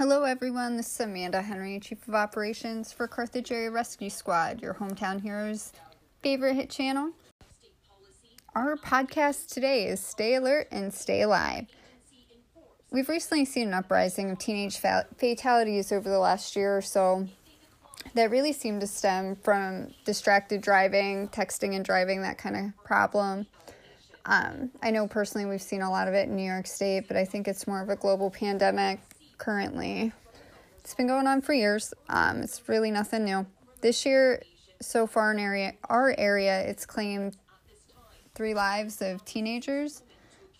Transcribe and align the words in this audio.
Hello, 0.00 0.24
everyone. 0.24 0.78
This 0.78 0.94
is 0.94 1.00
Amanda 1.00 1.42
Henry, 1.42 1.78
Chief 1.78 2.08
of 2.08 2.14
Operations 2.14 2.90
for 2.90 3.06
Carthage 3.06 3.52
Area 3.52 3.70
Rescue 3.70 4.08
Squad, 4.08 4.62
your 4.62 4.72
hometown 4.72 5.20
heroes' 5.20 5.74
favorite 6.22 6.54
hit 6.54 6.70
channel. 6.70 7.10
Our 8.54 8.78
podcast 8.78 9.52
today 9.52 9.86
is 9.88 10.00
Stay 10.00 10.36
Alert 10.36 10.68
and 10.70 10.94
Stay 10.94 11.20
Alive. 11.20 11.66
We've 12.90 13.10
recently 13.10 13.44
seen 13.44 13.68
an 13.68 13.74
uprising 13.74 14.30
of 14.30 14.38
teenage 14.38 14.78
fatalities 14.78 15.92
over 15.92 16.08
the 16.08 16.18
last 16.18 16.56
year 16.56 16.78
or 16.78 16.80
so 16.80 17.28
that 18.14 18.30
really 18.30 18.54
seem 18.54 18.80
to 18.80 18.86
stem 18.86 19.36
from 19.36 19.92
distracted 20.06 20.62
driving, 20.62 21.28
texting 21.28 21.76
and 21.76 21.84
driving, 21.84 22.22
that 22.22 22.38
kind 22.38 22.56
of 22.56 22.84
problem. 22.84 23.46
Um, 24.24 24.70
I 24.82 24.92
know 24.92 25.06
personally 25.06 25.46
we've 25.46 25.60
seen 25.60 25.82
a 25.82 25.90
lot 25.90 26.08
of 26.08 26.14
it 26.14 26.30
in 26.30 26.36
New 26.36 26.50
York 26.50 26.66
State, 26.66 27.06
but 27.06 27.18
I 27.18 27.26
think 27.26 27.46
it's 27.46 27.66
more 27.66 27.82
of 27.82 27.90
a 27.90 27.96
global 27.96 28.30
pandemic 28.30 29.00
currently. 29.40 30.12
It's 30.78 30.94
been 30.94 31.08
going 31.08 31.26
on 31.26 31.40
for 31.40 31.52
years. 31.52 31.92
Um, 32.08 32.42
it's 32.42 32.68
really 32.68 32.90
nothing 32.92 33.24
new. 33.24 33.46
This 33.80 34.06
year, 34.06 34.42
so 34.80 35.06
far 35.06 35.32
in 35.32 35.38
area, 35.40 35.72
our 35.88 36.14
area, 36.16 36.60
it's 36.60 36.86
claimed 36.86 37.36
three 38.34 38.54
lives 38.54 39.02
of 39.02 39.24
teenagers. 39.24 40.02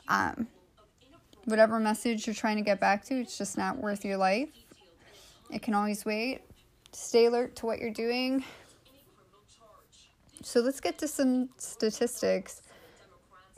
Um, 0.08 0.48
whatever 1.44 1.78
message 1.78 2.26
you're 2.26 2.34
trying 2.34 2.56
to 2.56 2.62
get 2.62 2.80
back 2.80 3.04
to, 3.04 3.20
it's 3.20 3.38
just 3.38 3.56
not 3.56 3.76
worth 3.76 4.04
your 4.04 4.16
life. 4.16 4.48
It 5.50 5.62
can 5.62 5.74
always 5.74 6.04
wait. 6.04 6.40
Stay 6.92 7.26
alert 7.26 7.56
to 7.56 7.66
what 7.66 7.78
you're 7.78 7.92
doing. 7.92 8.42
So 10.42 10.60
let's 10.60 10.80
get 10.80 10.96
to 10.98 11.08
some 11.08 11.50
statistics. 11.58 12.62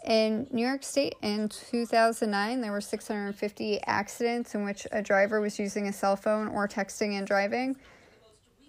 In 0.05 0.49
New 0.51 0.67
York 0.67 0.83
State 0.83 1.15
in 1.23 1.49
2009, 1.49 2.61
there 2.61 2.73
were 2.73 2.81
650 2.81 3.81
accidents 3.87 4.55
in 4.55 4.65
which 4.65 4.87
a 4.91 5.01
driver 5.01 5.41
was 5.41 5.59
using 5.59 5.87
a 5.87 5.93
cell 5.93 6.17
phone 6.17 6.49
or 6.49 6.67
texting 6.67 7.17
and 7.17 7.27
driving. 7.27 7.77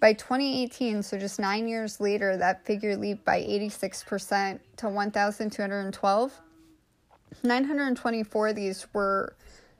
By 0.00 0.12
2018, 0.12 1.02
so 1.02 1.18
just 1.18 1.40
nine 1.40 1.66
years 1.66 2.00
later, 2.00 2.36
that 2.36 2.64
figure 2.64 2.96
leaped 2.96 3.24
by 3.24 3.40
86% 3.40 4.60
to 4.76 4.88
1,212. 4.88 6.40
924 7.42 8.48
of 8.48 8.54
these 8.54 8.86
were 8.92 9.34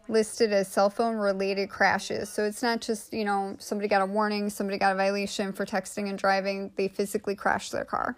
listed 0.09 0.53
as 0.53 0.67
cell 0.67 0.91
phone 0.91 1.17
related 1.17 1.71
crashes. 1.71 2.29
So 2.29 2.45
it's 2.45 2.63
not 2.63 2.81
just, 2.81 3.13
you 3.13 3.25
know, 3.25 3.55
somebody 3.59 3.87
got 3.87 4.03
a 4.03 4.07
warning, 4.07 4.51
somebody 4.51 4.79
got 4.79 4.93
a 4.93 4.97
violation 4.97 5.53
for 5.53 5.65
texting 5.65 6.09
and 6.09 6.19
driving, 6.19 6.73
they 6.77 6.89
physically 6.89 7.37
crashed 7.37 7.71
their 7.71 7.85
car. 7.85 8.17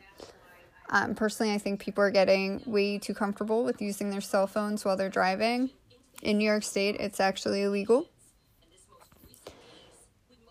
Um, 0.90 1.14
personally, 1.14 1.52
I 1.52 1.58
think 1.58 1.80
people 1.80 2.04
are 2.04 2.10
getting 2.10 2.62
way 2.64 2.98
too 2.98 3.14
comfortable 3.14 3.64
with 3.64 3.82
using 3.82 4.10
their 4.10 4.20
cell 4.20 4.46
phones 4.46 4.84
while 4.84 4.96
they're 4.96 5.08
driving. 5.08 5.70
In 6.22 6.38
New 6.38 6.44
York 6.44 6.62
State, 6.62 6.96
it's 6.96 7.20
actually 7.20 7.62
illegal. 7.62 8.06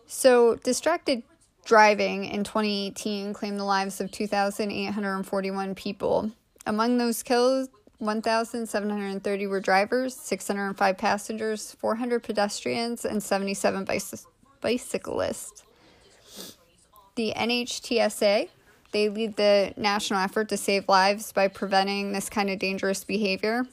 So, 0.08 0.56
distracted 0.56 1.24
driving 1.66 2.26
in 2.26 2.44
2018 2.44 3.34
claimed 3.34 3.60
the 3.60 3.66
lives 3.66 4.00
of 4.00 4.12
2,841 4.12 5.76
people. 5.76 6.32
Among 6.68 6.98
those 6.98 7.24
killed, 7.24 7.70
1,730 8.00 9.48
were 9.48 9.60
drivers, 9.60 10.16
605 10.16 10.98
passengers, 10.98 11.76
400 11.80 12.24
pedestrians, 12.24 13.06
and 13.06 13.22
77 13.24 13.88
bicyclists. 14.62 15.64
The 17.16 17.34
NHTSA 17.36 18.50
they 18.96 19.10
lead 19.10 19.36
the 19.36 19.74
national 19.76 20.22
effort 20.22 20.48
to 20.48 20.56
save 20.56 20.88
lives 20.88 21.34
by 21.34 21.50
preventing 21.50 22.14
this 22.14 22.30
kind 22.30 22.50
of 22.50 22.58
dangerous 22.60 23.04
behavior. 23.04 23.66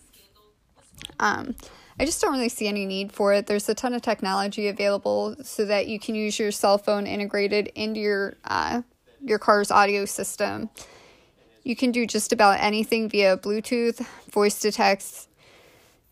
Um, 1.21 1.55
I 2.01 2.05
just 2.05 2.21
don't 2.21 2.33
really 2.33 2.49
see 2.49 2.67
any 2.67 2.87
need 2.87 3.13
for 3.13 3.33
it. 3.33 3.47
There's 3.47 3.69
a 3.69 3.75
ton 3.75 3.95
of 3.95 4.03
technology 4.03 4.67
available 4.67 5.37
so 5.45 5.65
that 5.67 5.87
you 5.87 6.01
can 6.01 6.17
use 6.17 6.41
your 6.41 6.51
cell 6.51 6.77
phone 6.77 7.07
integrated 7.07 7.69
into 7.77 8.01
your 8.01 8.35
uh, 8.45 8.83
your 9.21 9.39
car's 9.39 9.71
audio 9.71 10.07
system. 10.07 10.71
You 11.63 11.77
can 11.77 11.93
do 11.93 12.05
just 12.05 12.33
about 12.33 12.59
anything 12.59 13.09
via 13.09 13.37
Bluetooth, 13.37 14.05
voice 14.33 14.59
to 14.63 14.73
text. 14.73 15.29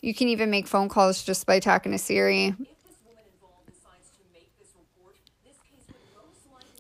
You 0.00 0.14
can 0.14 0.28
even 0.28 0.50
make 0.50 0.68
phone 0.68 0.88
calls 0.88 1.24
just 1.24 1.46
by 1.46 1.58
talking 1.58 1.90
to 1.90 1.98
Siri. 1.98 2.54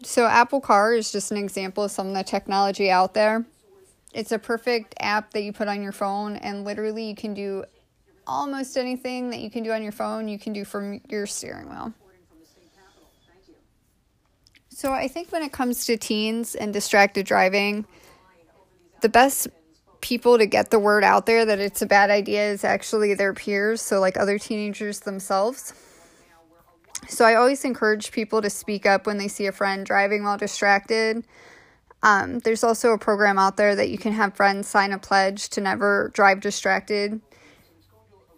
So, 0.02 0.26
Apple 0.26 0.60
Car 0.60 0.94
is 0.94 1.12
just 1.12 1.30
an 1.30 1.36
example 1.36 1.84
of 1.84 1.90
some 1.90 2.08
of 2.08 2.14
the 2.14 2.24
technology 2.24 2.90
out 2.90 3.12
there. 3.12 3.44
It's 4.14 4.32
a 4.32 4.38
perfect 4.38 4.94
app 4.98 5.32
that 5.32 5.42
you 5.42 5.52
put 5.52 5.68
on 5.68 5.82
your 5.82 5.92
phone, 5.92 6.36
and 6.36 6.64
literally, 6.64 7.04
you 7.04 7.14
can 7.14 7.34
do 7.34 7.64
almost 8.26 8.78
anything 8.78 9.30
that 9.30 9.40
you 9.40 9.50
can 9.50 9.62
do 9.62 9.72
on 9.72 9.82
your 9.82 9.92
phone, 9.92 10.26
you 10.26 10.38
can 10.38 10.52
do 10.52 10.64
from 10.64 11.00
your 11.08 11.26
steering 11.26 11.68
wheel. 11.68 11.92
So, 14.70 14.92
I 14.92 15.06
think 15.06 15.32
when 15.32 15.42
it 15.42 15.52
comes 15.52 15.84
to 15.84 15.98
teens 15.98 16.54
and 16.54 16.72
distracted 16.72 17.26
driving, 17.26 17.84
the 19.02 19.10
best 19.10 19.48
people 20.00 20.38
to 20.38 20.46
get 20.46 20.70
the 20.70 20.78
word 20.78 21.04
out 21.04 21.26
there 21.26 21.44
that 21.44 21.58
it's 21.58 21.82
a 21.82 21.86
bad 21.86 22.08
idea 22.08 22.50
is 22.50 22.64
actually 22.64 23.12
their 23.12 23.34
peers, 23.34 23.82
so 23.82 24.00
like 24.00 24.16
other 24.16 24.38
teenagers 24.38 25.00
themselves. 25.00 25.74
So 27.08 27.24
I 27.24 27.34
always 27.34 27.64
encourage 27.64 28.12
people 28.12 28.42
to 28.42 28.50
speak 28.50 28.86
up 28.86 29.06
when 29.06 29.18
they 29.18 29.28
see 29.28 29.46
a 29.46 29.52
friend 29.52 29.84
driving 29.84 30.22
while 30.22 30.38
distracted. 30.38 31.24
Um, 32.02 32.38
there's 32.40 32.64
also 32.64 32.92
a 32.92 32.98
program 32.98 33.38
out 33.38 33.56
there 33.56 33.74
that 33.74 33.90
you 33.90 33.98
can 33.98 34.12
have 34.12 34.34
friends 34.34 34.68
sign 34.68 34.92
a 34.92 34.98
pledge 34.98 35.48
to 35.50 35.60
never 35.60 36.10
drive 36.14 36.40
distracted. 36.40 37.20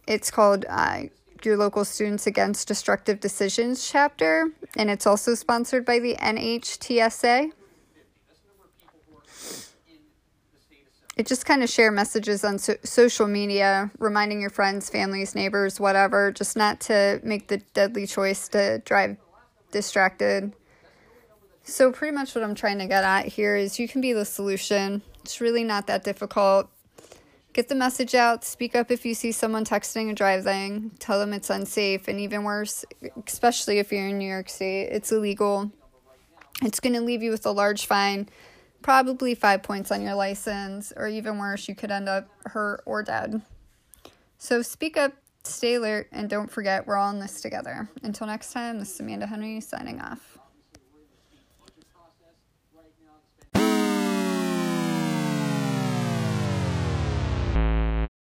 It's 0.06 0.30
called 0.30 0.64
uh, 0.68 1.02
Your 1.44 1.56
Local 1.56 1.84
Students 1.84 2.26
Against 2.26 2.66
Destructive 2.66 3.20
Decisions 3.20 3.88
chapter, 3.88 4.48
and 4.76 4.90
it's 4.90 5.06
also 5.06 5.34
sponsored 5.34 5.84
by 5.84 6.00
the 6.00 6.16
NHTSA. 6.16 7.52
It 11.16 11.26
just 11.26 11.44
kind 11.44 11.62
of 11.62 11.68
share 11.68 11.90
messages 11.90 12.44
on 12.44 12.58
so- 12.58 12.76
social 12.84 13.26
media, 13.26 13.90
reminding 13.98 14.40
your 14.40 14.50
friends, 14.50 14.88
families, 14.88 15.34
neighbors, 15.34 15.78
whatever, 15.78 16.32
just 16.32 16.56
not 16.56 16.80
to 16.80 17.20
make 17.22 17.48
the 17.48 17.58
deadly 17.74 18.06
choice 18.06 18.48
to 18.48 18.78
drive 18.84 19.16
distracted. 19.70 20.52
So, 21.64 21.92
pretty 21.92 22.14
much 22.14 22.34
what 22.34 22.42
I'm 22.42 22.54
trying 22.54 22.78
to 22.78 22.86
get 22.86 23.04
at 23.04 23.26
here 23.26 23.56
is 23.56 23.78
you 23.78 23.88
can 23.88 24.00
be 24.00 24.12
the 24.12 24.24
solution. 24.24 25.02
It's 25.22 25.40
really 25.40 25.64
not 25.64 25.86
that 25.86 26.02
difficult. 26.02 26.68
Get 27.52 27.68
the 27.68 27.74
message 27.74 28.14
out, 28.14 28.44
speak 28.44 28.74
up 28.74 28.90
if 28.90 29.04
you 29.04 29.14
see 29.14 29.30
someone 29.30 29.64
texting 29.64 30.08
and 30.08 30.16
driving, 30.16 30.90
tell 30.98 31.18
them 31.18 31.34
it's 31.34 31.50
unsafe, 31.50 32.08
and 32.08 32.18
even 32.18 32.44
worse, 32.44 32.84
especially 33.26 33.78
if 33.78 33.92
you're 33.92 34.08
in 34.08 34.18
New 34.18 34.28
York 34.28 34.48
State, 34.48 34.86
it's 34.86 35.12
illegal. 35.12 35.70
It's 36.62 36.80
going 36.80 36.94
to 36.94 37.02
leave 37.02 37.22
you 37.22 37.30
with 37.30 37.44
a 37.44 37.50
large 37.50 37.84
fine 37.84 38.28
probably 38.82 39.34
five 39.34 39.62
points 39.62 39.90
on 39.90 40.02
your 40.02 40.14
license, 40.14 40.92
or 40.96 41.08
even 41.08 41.38
worse, 41.38 41.68
you 41.68 41.74
could 41.74 41.90
end 41.90 42.08
up 42.08 42.28
hurt 42.46 42.82
or 42.84 43.02
dead. 43.02 43.42
So 44.38 44.62
speak 44.62 44.96
up, 44.96 45.12
stay 45.44 45.74
alert, 45.74 46.08
and 46.12 46.28
don't 46.28 46.50
forget 46.50 46.86
we're 46.86 46.96
all 46.96 47.10
in 47.10 47.20
this 47.20 47.40
together. 47.40 47.88
Until 48.02 48.26
next 48.26 48.52
time, 48.52 48.78
this 48.78 48.94
is 48.94 49.00
Amanda 49.00 49.26
Henry 49.26 49.60
signing 49.60 50.00
off. 50.00 50.31